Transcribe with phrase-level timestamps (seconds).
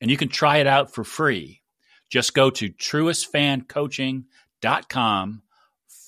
[0.00, 1.60] and you can try it out for free.
[2.08, 5.42] Just go to truestfancoaching.com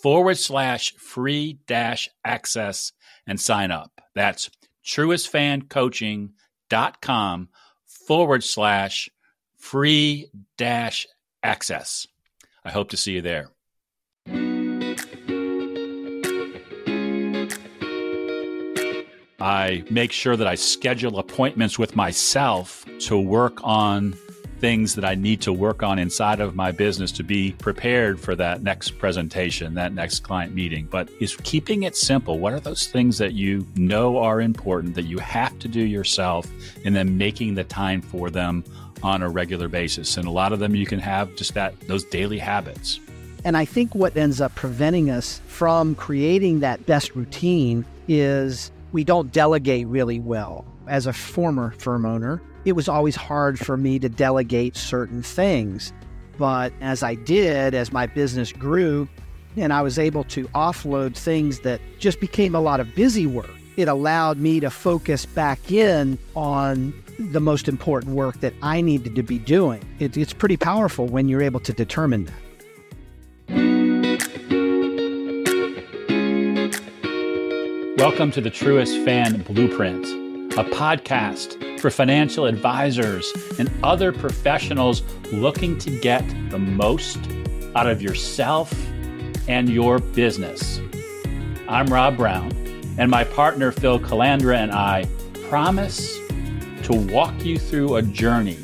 [0.02, 2.92] forward slash free dash access
[3.26, 4.00] and sign up.
[4.14, 4.50] That's
[4.86, 7.48] truestfancoaching.com
[7.86, 9.10] forward slash
[9.56, 11.06] free dash
[11.42, 12.06] access.
[12.64, 13.50] I hope to see you there.
[19.40, 24.14] I make sure that I schedule appointments with myself to work on
[24.60, 28.36] things that I need to work on inside of my business to be prepared for
[28.36, 30.86] that next presentation, that next client meeting.
[30.90, 32.38] But is keeping it simple.
[32.38, 36.46] What are those things that you know are important that you have to do yourself
[36.84, 38.62] and then making the time for them
[39.02, 40.18] on a regular basis?
[40.18, 43.00] And a lot of them you can have just that those daily habits.
[43.42, 49.04] And I think what ends up preventing us from creating that best routine is we
[49.04, 50.64] don't delegate really well.
[50.86, 55.92] As a former firm owner, it was always hard for me to delegate certain things.
[56.38, 59.08] But as I did, as my business grew,
[59.56, 63.50] and I was able to offload things that just became a lot of busy work,
[63.76, 69.14] it allowed me to focus back in on the most important work that I needed
[69.16, 69.82] to be doing.
[69.98, 72.49] It, it's pretty powerful when you're able to determine that.
[78.00, 80.06] Welcome to the Truest Fan Blueprint,
[80.56, 87.18] a podcast for financial advisors and other professionals looking to get the most
[87.76, 88.72] out of yourself
[89.48, 90.80] and your business.
[91.68, 92.50] I'm Rob Brown,
[92.96, 95.04] and my partner Phil Calandra and I
[95.50, 96.16] promise
[96.84, 98.56] to walk you through a journey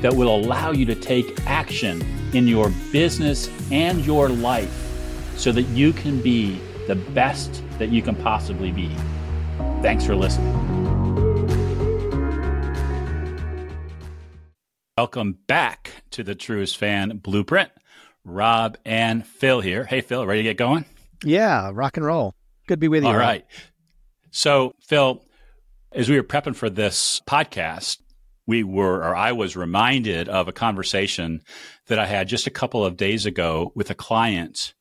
[0.00, 4.74] that will allow you to take action in your business and your life
[5.36, 8.90] so that you can be the best that you can possibly be.
[9.82, 10.52] Thanks for listening.
[14.98, 17.70] Welcome back to the Truest Fan Blueprint.
[18.24, 19.84] Rob and Phil here.
[19.84, 20.84] Hey, Phil, ready to get going?
[21.22, 22.34] Yeah, rock and roll.
[22.66, 23.08] Good to be with you.
[23.08, 23.44] All right.
[24.30, 25.22] So, Phil,
[25.92, 27.98] as we were prepping for this podcast,
[28.46, 31.42] we were, or I was reminded of a conversation
[31.86, 34.74] that I had just a couple of days ago with a client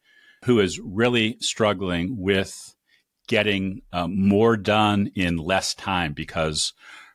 [0.45, 2.74] who is really struggling with
[3.27, 6.73] getting um, more done in less time because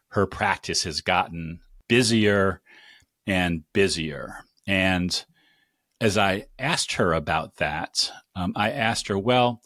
[0.08, 2.60] her practice has gotten busier
[3.26, 4.44] and busier.
[4.66, 5.24] And
[6.00, 9.60] as I asked her about that, um, I asked her, well,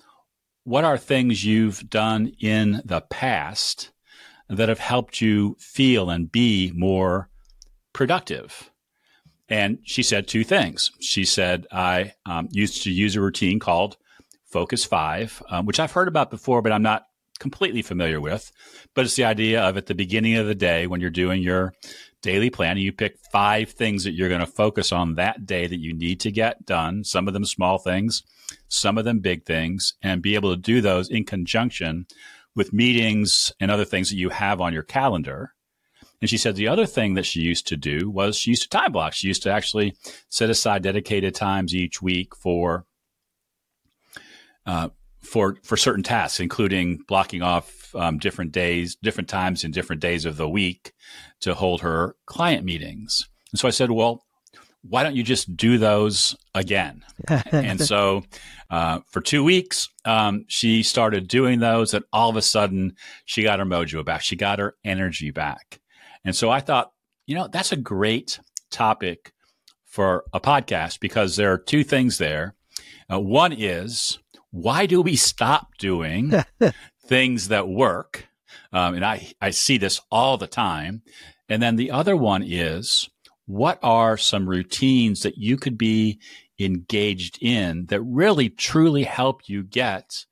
[0.65, 3.91] what are things you've done in the past
[4.49, 7.29] that have helped you feel and be more
[7.93, 8.71] productive?
[9.49, 10.91] And she said two things.
[11.01, 13.97] She said, I um, used to use a routine called
[14.55, 17.07] Focus Five, um, which I've heard about before, but I'm not
[17.41, 18.53] completely familiar with.
[18.95, 21.75] But it's the idea of at the beginning of the day when you're doing your
[22.23, 25.81] daily plan, you pick five things that you're going to focus on that day that
[25.81, 27.03] you need to get done.
[27.03, 28.23] Some of them small things,
[28.69, 32.07] some of them big things, and be able to do those in conjunction
[32.55, 35.55] with meetings and other things that you have on your calendar.
[36.21, 38.69] And she said the other thing that she used to do was she used to
[38.69, 39.15] time block.
[39.15, 39.97] She used to actually
[40.29, 42.87] set aside dedicated times each week for
[44.67, 44.89] uh,
[45.21, 50.25] for for certain tasks, including blocking off um, different days, different times, and different days
[50.25, 50.93] of the week
[51.41, 53.29] to hold her client meetings.
[53.53, 54.25] And so I said, well,
[54.83, 57.05] why don't you just do those again?
[57.53, 58.25] and so
[58.71, 62.95] uh, for two weeks, um, she started doing those, and all of a sudden,
[63.25, 64.23] she got her mojo back.
[64.23, 65.81] She got her energy back.
[66.25, 66.93] And so I thought,
[67.27, 68.39] you know, that's a great
[68.71, 69.33] topic
[69.85, 72.55] for a podcast because there are two things there.
[73.11, 74.19] Uh, one is
[74.55, 76.33] why do we stop doing
[77.07, 78.29] things that work?
[78.73, 81.03] Um, and I, I see this all the time.
[81.49, 83.11] And then the other one is
[83.47, 86.21] what are some routines that you could be
[86.61, 90.25] engaged in that really truly help you get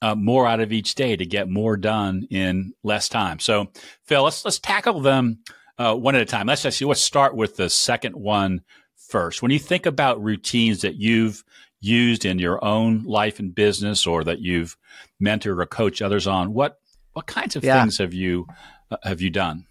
[0.00, 3.40] uh, more out of each day to get more done in less time.
[3.40, 3.72] So,
[4.04, 5.40] Phil, let's let's tackle them
[5.76, 6.46] uh, one at a time.
[6.46, 8.60] Let's actually let's start with the second one
[9.08, 9.42] first.
[9.42, 11.42] When you think about routines that you've
[11.80, 14.76] used in your own life and business or that you've
[15.22, 16.78] mentored or coached others on what
[17.12, 17.80] what kinds of yeah.
[17.80, 18.46] things have you
[18.90, 19.66] uh, have you done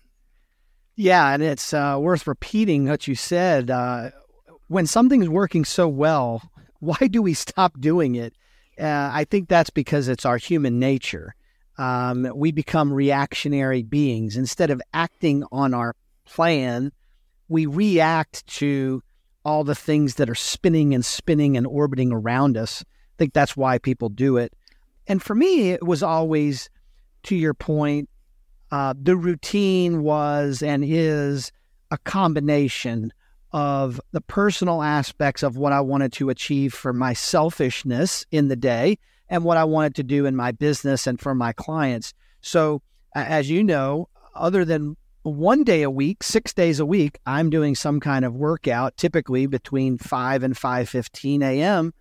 [0.96, 3.70] Yeah, and it's uh, worth repeating what you said.
[3.70, 4.12] Uh,
[4.68, 6.42] when something's working so well,
[6.80, 8.34] why do we stop doing it?
[8.80, 11.36] Uh, I think that's because it's our human nature.
[11.78, 14.38] Um, we become reactionary beings.
[14.38, 16.92] Instead of acting on our plan,
[17.50, 19.02] we react to
[19.46, 22.84] all the things that are spinning and spinning and orbiting around us.
[22.84, 24.52] I think that's why people do it.
[25.08, 26.70] And for me, it was always,
[27.24, 28.10] to your point,
[28.72, 31.52] uh, the routine was and is
[31.92, 33.14] a combination
[33.52, 38.56] of the personal aspects of what I wanted to achieve for my selfishness in the
[38.56, 38.98] day
[39.30, 42.14] and what I wanted to do in my business and for my clients.
[42.42, 42.82] So,
[43.14, 47.74] as you know, other than one day a week, six days a week, I'm doing
[47.74, 51.94] some kind of workout, typically between 5 and 5:15 a.m.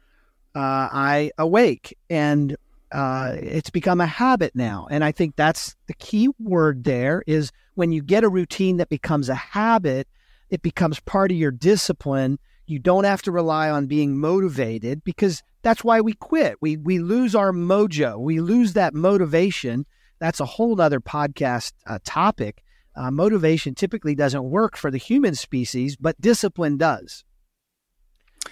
[0.54, 2.54] Uh, I awake and
[2.92, 4.86] uh, it's become a habit now.
[4.90, 8.88] And I think that's the key word there is when you get a routine that
[8.88, 10.06] becomes a habit,
[10.50, 12.38] it becomes part of your discipline.
[12.66, 16.58] You don't have to rely on being motivated because that's why we quit.
[16.60, 18.18] We we lose our mojo.
[18.18, 19.86] We lose that motivation.
[20.18, 22.63] That's a whole other podcast uh, topic.
[22.96, 27.24] Uh, motivation typically doesn't work for the human species, but discipline does.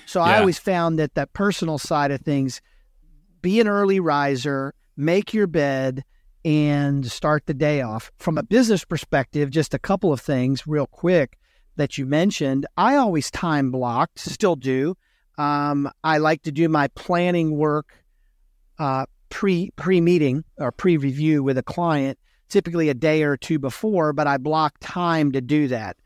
[0.06, 0.26] So yeah.
[0.26, 2.60] I always found that that personal side of things,
[3.40, 6.04] be an early riser, make your bed,
[6.44, 8.10] and start the day off.
[8.18, 11.38] From a business perspective, just a couple of things real quick
[11.76, 14.96] that you mentioned, I always time blocked, still do.
[15.38, 18.04] Um, I like to do my planning work
[18.78, 22.18] uh, pre pre meeting or pre review with a client,
[22.52, 25.96] typically a day or two before, but I block time to do that,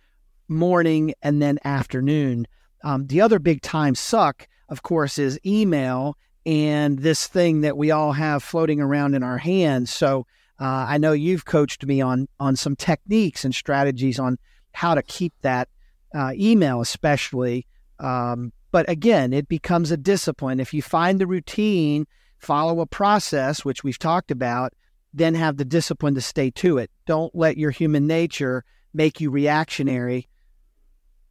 [0.49, 2.47] morning and then afternoon.
[2.85, 6.17] Um, the other big time suck, of course, is email
[6.47, 9.93] and this thing that we all have floating around in our hands.
[9.93, 10.27] So
[10.61, 14.39] uh, I know you've coached me on on some techniques and strategies on
[14.73, 15.69] how to keep that
[16.15, 17.67] uh, email, especially.
[17.99, 20.61] Um, but again, it becomes a discipline.
[20.61, 22.07] If you find the routine,
[22.39, 24.73] follow a process, which we've talked about,
[25.17, 26.91] then have the discipline to stay to it.
[27.07, 30.29] Don't let your human nature make you reactionary.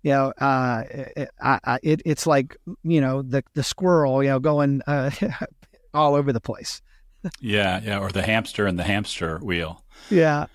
[0.04, 4.40] You know, uh, it, I, it, it's like you know the the squirrel, you know,
[4.40, 5.12] going uh,
[5.94, 6.82] all over the place.
[7.40, 9.84] yeah, yeah, or the hamster and the hamster wheel.
[10.10, 10.48] Yeah.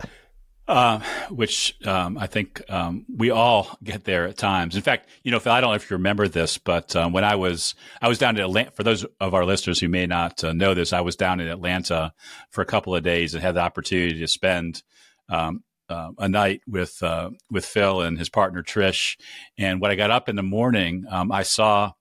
[0.70, 1.00] Uh,
[1.31, 4.76] which um, I think um, we all get there at times.
[4.76, 7.25] In fact, you know, Phil, I don't know if you remember this, but um, when
[7.25, 8.70] I was I was down in Atlanta.
[8.70, 11.49] For those of our listeners who may not uh, know this, I was down in
[11.49, 12.12] Atlanta
[12.50, 14.84] for a couple of days and had the opportunity to spend
[15.28, 19.19] um, uh, a night with uh, with Phil and his partner Trish.
[19.58, 21.94] And when I got up in the morning, um, I saw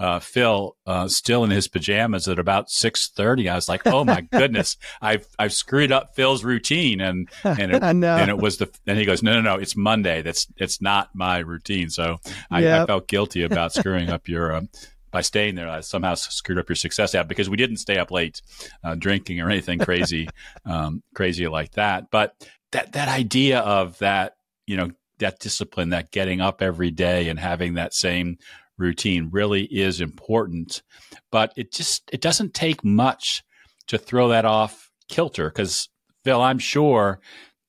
[0.00, 3.50] uh, Phil uh, still in his pajamas at about six thirty.
[3.50, 7.82] I was like, "Oh my goodness, I've I've screwed up Phil's routine." And and it,
[7.82, 10.22] and it was the and he goes, "No, no, no, it's Monday.
[10.22, 12.16] That's it's not my routine." So
[12.50, 12.82] I, yep.
[12.82, 14.56] I felt guilty about screwing up your.
[14.56, 14.70] Um,
[15.12, 18.12] by staying there, I somehow screwed up your success app because we didn't stay up
[18.12, 18.40] late
[18.84, 20.28] uh, drinking or anything crazy,
[20.64, 22.12] um, crazy like that.
[22.12, 22.34] But
[22.70, 24.36] that that idea of that,
[24.68, 28.38] you know, that discipline, that getting up every day and having that same
[28.80, 30.82] routine really is important.
[31.30, 33.42] But it just it doesn't take much
[33.88, 35.88] to throw that off kilter because
[36.24, 37.20] Phil, I'm sure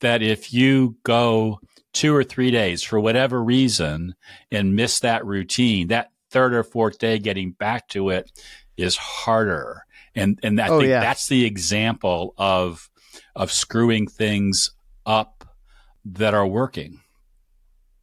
[0.02, 1.60] that if you go
[1.94, 4.16] two or three days for whatever reason
[4.52, 8.32] and miss that routine, that third or fourth day getting back to it
[8.78, 9.84] is harder.
[10.16, 11.02] And and I oh, think yeah.
[11.02, 12.90] that's the example of
[13.36, 14.72] of screwing things
[15.06, 15.46] up
[16.06, 17.00] that are working.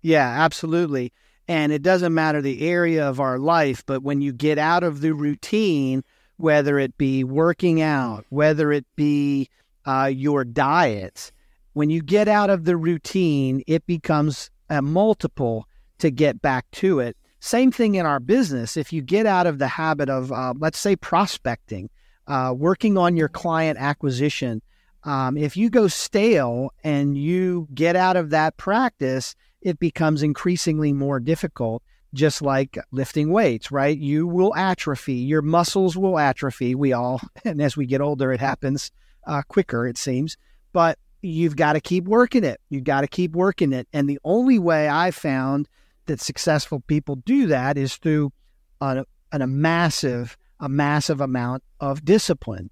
[0.01, 1.13] Yeah, absolutely.
[1.49, 5.01] And it doesn't matter the area of our life, but when you get out of
[5.01, 6.05] the routine,
[6.37, 9.49] whether it be working out, whether it be
[9.87, 11.33] uh, your diet,
[11.73, 15.67] when you get out of the routine, it becomes a multiple
[15.99, 17.17] to get back to it.
[17.41, 18.77] Same thing in our business.
[18.77, 21.89] If you get out of the habit of, uh, let's say, prospecting,
[22.27, 24.61] uh, working on your client acquisition,
[25.05, 30.93] um, if you go stale and you get out of that practice, it becomes increasingly
[30.93, 31.83] more difficult,
[32.15, 33.97] just like lifting weights, right?
[33.97, 36.75] You will atrophy, your muscles will atrophy.
[36.75, 38.91] We all, and as we get older, it happens
[39.27, 40.37] uh, quicker, it seems.
[40.73, 42.61] But you've got to keep working it.
[42.69, 43.89] You've got to keep working it.
[43.93, 45.69] And the only way I found
[46.07, 48.33] that successful people do that is through
[48.81, 52.71] a, a massive, a massive amount of discipline.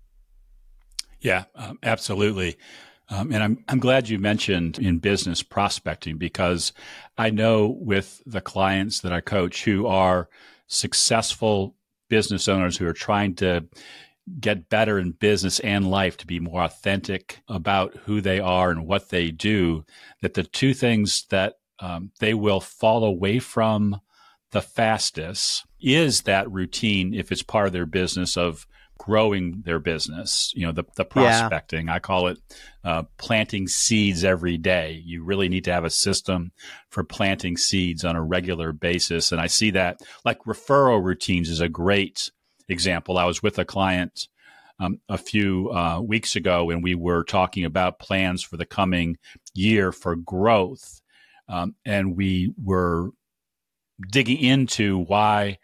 [1.21, 2.57] Yeah, um, absolutely.
[3.09, 6.73] Um, and I'm, I'm glad you mentioned in business prospecting because
[7.17, 10.29] I know with the clients that I coach who are
[10.67, 11.77] successful
[12.09, 13.65] business owners who are trying to
[14.41, 18.87] get better in business and life to be more authentic about who they are and
[18.87, 19.85] what they do,
[20.21, 24.01] that the two things that um, they will fall away from
[24.51, 28.67] the fastest is that routine if it's part of their business of
[29.07, 31.87] growing their business you know the, the prospecting.
[31.87, 31.95] Yeah.
[31.95, 32.39] i call it
[32.83, 35.03] uh, planting seeds every day.
[35.05, 36.53] You really need to have a system
[36.89, 39.31] for planting seeds on a regular basis.
[39.31, 42.31] And i see that like referral routines is a great
[42.69, 43.17] example.
[43.17, 44.27] I was with a client
[44.81, 49.19] um, a few uh, weeks ago and we were talking about plans for the coming
[49.55, 51.01] year for growth
[51.49, 53.11] um, and we were
[54.11, 55.59] digging into why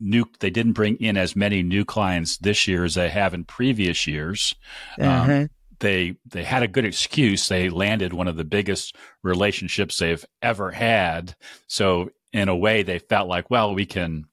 [0.00, 3.44] new they didn't bring in as many new clients this year as they have in
[3.44, 4.54] previous years.
[4.98, 5.32] Uh-huh.
[5.32, 7.48] Um, they they had a good excuse.
[7.48, 11.34] They landed one of the biggest relationships they've ever had.
[11.66, 14.26] So in a way, they felt like, well, we can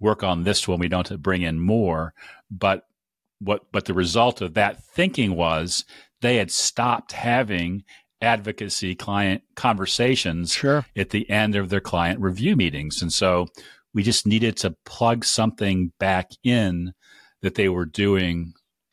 [0.00, 0.78] work on this one.
[0.78, 2.14] We don't have to bring in more.
[2.50, 2.84] But
[3.40, 5.84] what but the result of that thinking was
[6.20, 7.84] they had stopped having
[8.20, 10.84] advocacy client conversations sure.
[10.96, 13.00] at the end of their client review meetings.
[13.00, 13.46] And so
[13.94, 16.92] we just needed to plug something back in
[17.42, 18.52] that they were doing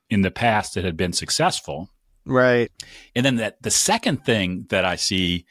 [0.09, 1.89] in the past that had been successful.
[2.25, 2.71] Right.
[3.15, 5.45] And then that the second thing that I see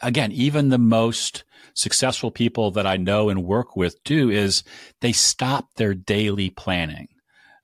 [0.00, 4.64] again, even the most successful people that I know and work with do is
[5.00, 7.08] they stop their daily planning.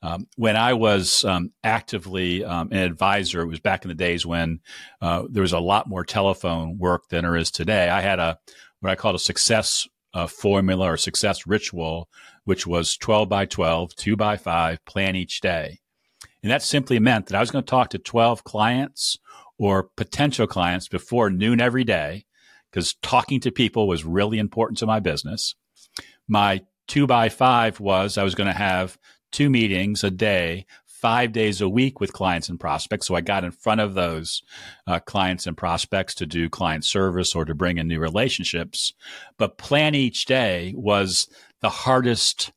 [0.00, 4.25] Um, when I was um, actively um, an advisor, it was back in the days
[4.25, 4.61] when
[5.02, 7.88] uh, there was a lot more telephone work than there is today.
[7.88, 8.38] I had a
[8.81, 12.09] what I called a success uh, formula or success ritual,
[12.45, 15.81] which was 12 by 12, two by five, plan each day.
[16.43, 19.19] And that simply meant that I was going to talk to 12 clients
[19.59, 22.25] or potential clients before noon every day
[22.71, 25.55] because talking to people was really important to my business.
[26.29, 28.99] My two by five was I was going to have
[29.33, 30.67] two meetings a day
[31.00, 33.07] five days a week with clients and prospects.
[33.07, 34.43] So I got in front of those
[34.87, 38.93] uh, clients and prospects to do client service or to bring in new relationships.
[39.37, 41.28] But plan each day was
[41.61, 42.52] the hardest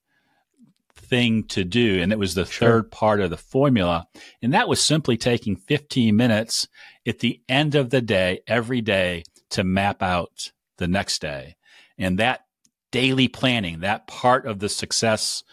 [0.96, 2.02] thing to do.
[2.02, 2.68] And it was the sure.
[2.68, 4.08] third part of the formula.
[4.42, 6.68] And that was simply taking 15 minutes
[7.06, 11.58] at the end of the day, every day, to map out the next day.
[11.98, 12.46] And that
[12.92, 15.44] daily planning, that part of the success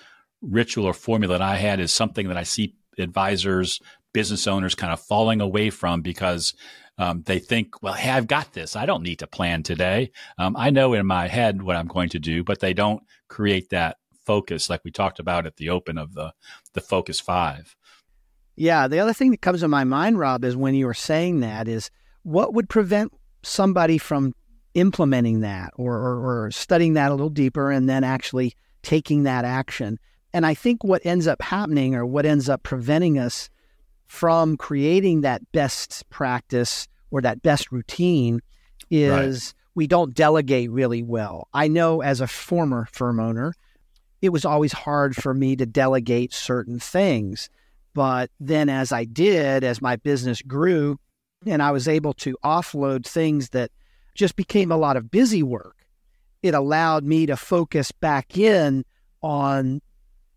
[0.40, 3.80] ritual or formula that I had is something that I see advisors,
[4.12, 6.54] business owners kind of falling away from because
[6.98, 8.74] um, they think, well, hey, I've got this.
[8.74, 10.10] I don't need to plan today.
[10.38, 13.70] Um, I know in my head what I'm going to do, but they don't create
[13.70, 16.32] that focus like we talked about at the open of the
[16.74, 17.74] the Focus Five.
[18.56, 21.40] Yeah, the other thing that comes to my mind, Rob, is when you were saying
[21.40, 21.90] that is
[22.24, 23.12] what would prevent
[23.42, 24.34] somebody from
[24.74, 29.44] implementing that or, or, or studying that a little deeper and then actually taking that
[29.44, 29.98] action.
[30.32, 33.48] And I think what ends up happening or what ends up preventing us
[34.06, 38.40] from creating that best practice or that best routine
[38.90, 39.54] is right.
[39.74, 41.48] we don't delegate really well.
[41.52, 43.54] I know as a former firm owner,
[44.20, 47.48] it was always hard for me to delegate certain things.
[47.94, 50.98] But then as I did, as my business grew,
[51.46, 53.70] and I was able to offload things that
[54.14, 55.76] just became a lot of busy work,
[56.42, 58.84] it allowed me to focus back in
[59.22, 59.80] on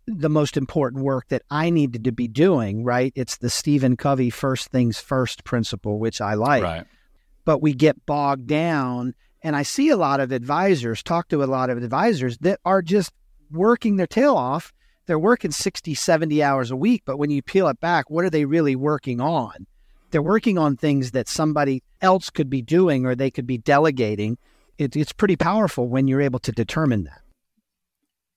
[0.07, 3.13] the most important work that I needed to be doing, right?
[3.15, 6.63] It's the Stephen Covey first things first principle, which I like.
[6.63, 6.85] Right.
[7.45, 9.13] But we get bogged down.
[9.43, 12.81] And I see a lot of advisors, talk to a lot of advisors that are
[12.81, 13.11] just
[13.49, 14.71] working their tail off.
[15.07, 17.03] They're working 60, 70 hours a week.
[17.05, 19.65] But when you peel it back, what are they really working on?
[20.11, 24.37] They're working on things that somebody else could be doing or they could be delegating.
[24.77, 27.21] It, it's pretty powerful when you're able to determine that.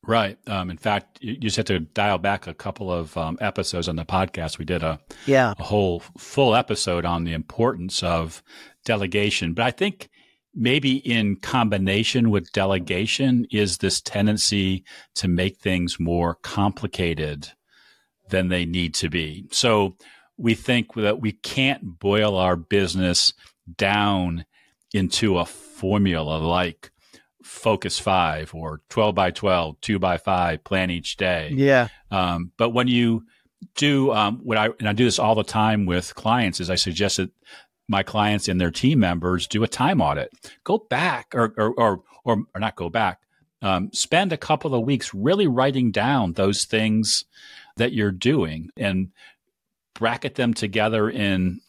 [0.07, 0.39] Right.
[0.47, 3.97] Um, in fact, you just have to dial back a couple of um, episodes on
[3.97, 4.59] the podcast.
[4.59, 8.43] We did a yeah a whole full episode on the importance of
[8.85, 9.55] delegation.
[9.55, 10.09] But I think
[10.55, 14.85] maybe in combination with delegation is this tendency
[15.17, 17.49] to make things more complicated
[18.29, 19.47] than they need to be.
[19.51, 19.97] So
[20.37, 23.33] we think that we can't boil our business
[23.77, 24.45] down
[24.93, 26.91] into a formula like
[27.55, 31.51] focus five or 12 by 12 two by five plan each day.
[31.53, 31.89] Yeah.
[32.11, 33.25] Um, but when you
[33.77, 36.75] do um, what i and i do this all the time with clients is i
[36.75, 37.31] suggest that
[37.89, 40.31] my clients and their team members do a time audit.
[40.65, 43.21] Go back or or or, or, or not go back
[43.65, 47.25] um, spend a couple of weeks really writing down those things
[47.77, 49.09] that you're doing and
[49.95, 51.61] bracket them together in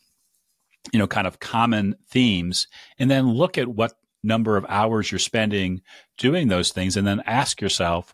[0.92, 2.68] you know kind of common themes
[3.00, 3.94] and then look at what
[4.26, 5.82] number of hours you're spending
[6.18, 8.14] doing those things and then ask yourself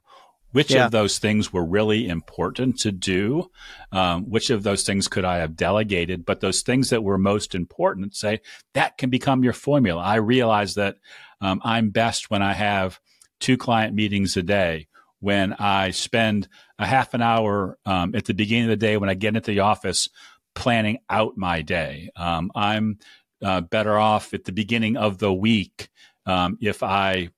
[0.52, 0.86] which Yeah.
[0.88, 3.50] of those things were really important to do,
[3.94, 7.56] um, which of those things could I have delegated, but those things that were most
[7.56, 8.42] important, say
[8.74, 10.02] that can become your formula.
[10.04, 10.98] I realize that
[11.40, 13.00] um, I'm best when I have
[13.40, 14.88] two client meetings a day.
[15.22, 16.50] When I spend
[16.80, 19.52] a half an hour um, at the beginning of the day when I get into
[19.52, 20.10] the office
[20.54, 22.10] planning out my day.
[22.18, 22.98] Um, I'm
[23.42, 25.90] uh, better off at the beginning of the week
[26.26, 27.30] um, if I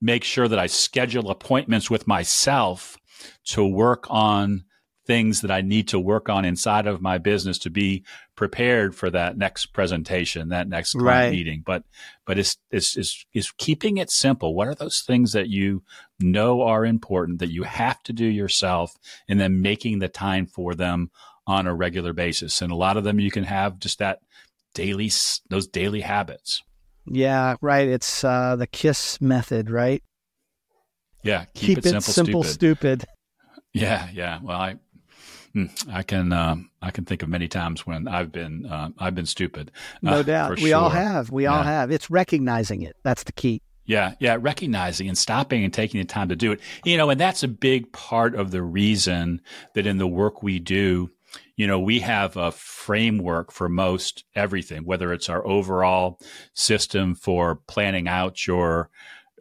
[0.00, 2.96] make sure that I schedule appointments with myself
[3.46, 4.64] to work on
[5.06, 9.08] things that I need to work on inside of my business to be prepared for
[9.10, 11.30] that next presentation, that next client Right.
[11.30, 11.62] meeting.
[11.64, 11.84] But
[12.24, 14.54] but it's, it's it's it's keeping it simple.
[14.54, 15.84] What are those things that you
[16.18, 18.96] know are important that you have to do yourself,
[19.28, 21.10] and then making the time for them
[21.46, 22.60] on a regular basis.
[22.60, 24.20] And a lot of them you can have just that
[24.76, 25.10] daily
[25.48, 26.62] those daily habits.
[27.06, 27.88] Yeah, right.
[27.88, 30.02] It's uh, the KISS method, right?
[31.22, 32.46] Yeah, keep, it, simple, stupid.
[32.46, 33.04] stupid.
[33.72, 34.38] Yeah, yeah.
[34.42, 34.76] Well, I,
[35.52, 39.14] hmm, I can, um, I can think of many times when I've been, um, I've
[39.14, 39.72] been stupid.
[40.02, 40.60] No uh, doubt.
[40.60, 41.30] We all have.
[41.30, 41.90] We all have.
[41.90, 42.96] It's recognizing it.
[43.02, 43.62] That's the key.
[43.86, 46.60] Yeah, yeah, recognizing and stopping and taking the time to do it.
[46.84, 49.40] You know, and that's a big part of the reason
[49.74, 51.10] that in the work we do,
[51.56, 56.20] you know, we have a framework for most everything, whether it's our overall
[56.54, 58.90] system for planning out your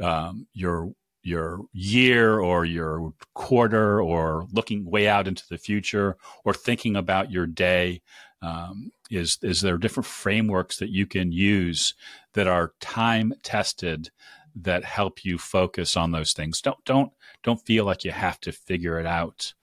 [0.01, 0.93] um, your
[1.23, 7.31] your year or your quarter or looking way out into the future or thinking about
[7.31, 8.01] your day
[8.41, 11.95] um, is is there different frameworks that you can use
[12.33, 14.09] that are time tested
[14.55, 16.61] that help you focus on those things?
[16.61, 17.11] Don't don't
[17.43, 19.53] don't feel like you have to figure it out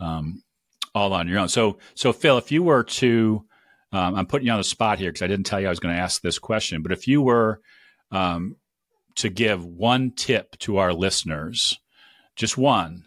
[0.00, 0.42] um,
[0.94, 3.44] all on your own so so phil if you were to
[3.92, 5.80] um, i'm putting you on the spot here because i didn't tell you i was
[5.80, 7.60] going to ask this question but if you were
[8.10, 8.56] um,
[9.14, 11.78] to give one tip to our listeners
[12.36, 13.04] just one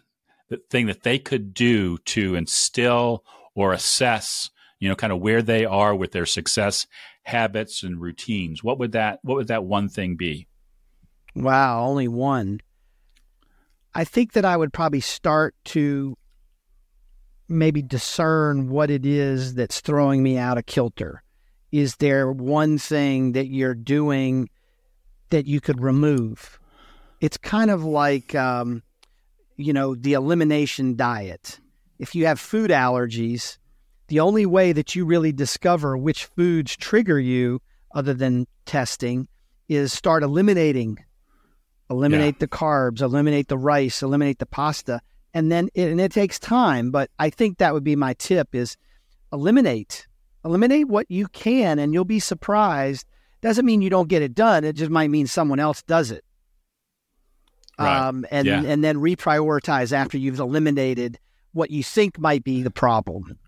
[0.48, 3.24] the thing that they could do to instill
[3.54, 6.86] or assess you know kind of where they are with their success
[7.22, 10.46] habits and routines what would that what would that one thing be
[11.36, 12.60] Wow, only one.
[13.94, 16.16] I think that I would probably start to
[17.48, 21.22] maybe discern what it is that's throwing me out of kilter.
[21.72, 24.48] Is there one thing that you're doing
[25.30, 26.58] that you could remove?
[27.20, 28.82] It's kind of like, um,
[29.56, 31.60] you know, the elimination diet.
[31.98, 33.58] If you have food allergies,
[34.08, 37.60] the only way that you really discover which foods trigger you,
[37.94, 39.28] other than testing,
[39.68, 40.98] is start eliminating
[41.90, 45.00] eliminate the carbs, eliminate the rice, eliminate the pasta,
[45.36, 46.90] and then it, and it takes time.
[46.90, 48.76] But I think that would be my tip: is
[49.32, 50.06] eliminate,
[50.44, 53.06] eliminate what you can, and you'll be surprised.
[53.42, 54.64] Doesn't mean you don't get it done.
[54.64, 56.24] It just might mean someone else does it.
[57.78, 58.08] Right.
[58.08, 58.62] Um, and Yeah.
[58.62, 61.18] and then reprioritize after you've eliminated
[61.52, 63.38] what you think might be the problem.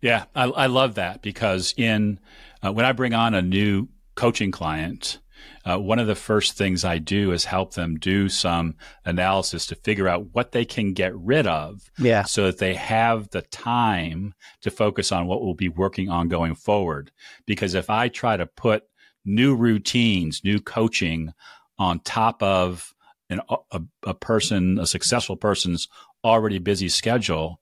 [0.00, 2.20] Yeah, I, I love that because in
[2.64, 5.18] uh, when I bring on a new coaching client,
[5.64, 9.74] uh, one of the first things I do is help them do some analysis to
[9.74, 12.22] figure out what they can get rid of Yeah.
[12.24, 16.54] so that they have the time to focus on what we'll be working on going
[16.54, 17.10] forward.
[17.46, 18.84] Because if I try to put
[19.24, 21.32] new routines, new coaching
[21.78, 22.94] on top of
[23.28, 23.40] an,
[23.72, 25.88] a, a person, a successful person's
[26.22, 27.60] already busy schedule,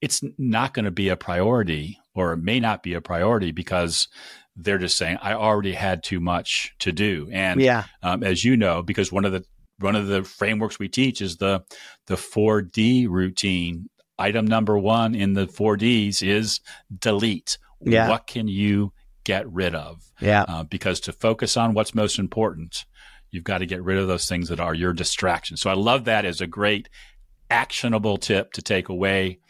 [0.00, 4.06] it's not going to be a priority or it may not be a priority because
[4.56, 7.28] they're just saying, I already had too much to do.
[7.32, 7.84] And Yeah.
[8.02, 9.44] um, as you know, because one of the
[9.80, 11.64] one of the frameworks we teach is the
[12.06, 13.88] the four D routine.
[14.16, 16.60] Item number one in the four Ds is
[16.96, 17.58] delete.
[17.80, 18.08] Yeah.
[18.08, 18.92] What can you
[19.24, 20.02] get rid of?
[20.20, 20.44] Yeah.
[20.46, 22.84] Uh, because to focus on what's most important,
[23.32, 25.60] you've got to get rid of those things that are your distractions.
[25.60, 26.88] So I love that as a great
[27.50, 29.40] actionable tip to take away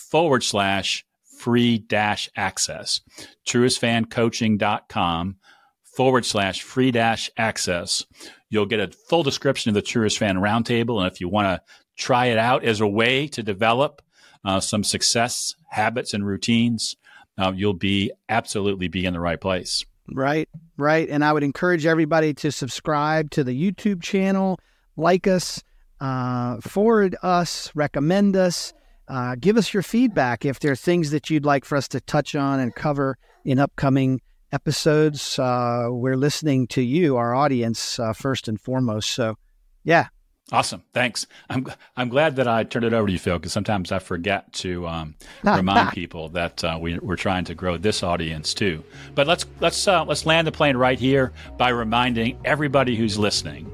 [0.10, 1.06] forward slash
[1.38, 3.02] free dash access.
[3.48, 5.36] Truestfancoaching.com
[5.84, 8.06] forward slash free dash access.
[8.50, 11.02] You'll get a full description of the Truest Fan Roundtable.
[11.02, 11.62] And if you want to
[11.98, 14.02] try it out as a way to develop
[14.46, 16.96] uh, some success habits and routines,
[17.38, 19.86] uh, you'll be absolutely be in the right place.
[20.12, 21.10] Right, right.
[21.10, 24.60] And I would encourage everybody to subscribe to the YouTube channel,
[24.96, 25.62] like us,
[26.00, 28.74] uh, forward us, recommend us,
[29.08, 32.02] uh, give us your feedback if there are things that you'd like for us to
[32.02, 35.40] touch on and cover in upcoming episodes.
[35.40, 39.12] Uh, we're listening to you, our audience, uh, first and foremost.
[39.12, 39.38] So,
[39.84, 40.08] yeah.
[40.50, 40.82] Awesome.
[40.94, 41.28] Thanks.
[41.50, 41.68] I'm
[41.98, 44.88] I'm glad that I turned it over to you, Phil, because sometimes I forget to
[44.88, 48.82] um, remind people that uh, we, are trying to grow this audience too.
[49.14, 53.70] But let's let's uh, let's land the plane right here by reminding everybody who's listening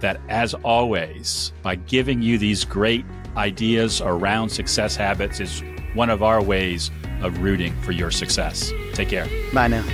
[0.00, 5.62] that, as always, by giving you these great ideas around success habits is
[5.94, 6.90] one of our ways
[7.22, 8.72] of rooting for your success.
[8.92, 9.28] Take care.
[9.52, 9.84] Bye now.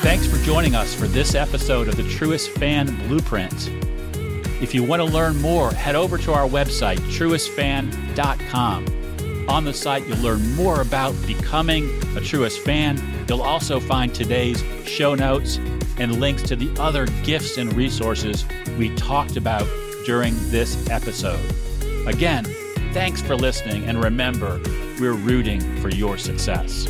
[0.00, 3.70] Thanks for joining us for this episode of the Truest Fan Blueprint.
[4.62, 8.86] If you want to learn more, head over to our website, truestfan.com.
[9.48, 13.02] On the site, you'll learn more about becoming a Truest fan.
[13.28, 15.58] You'll also find today's show notes
[15.98, 18.44] and links to the other gifts and resources
[18.78, 19.66] we talked about
[20.04, 21.40] during this episode.
[22.06, 22.44] Again,
[22.92, 24.60] thanks for listening, and remember,
[25.00, 26.86] we're rooting for your success.